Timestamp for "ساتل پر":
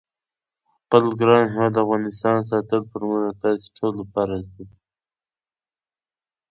2.49-3.01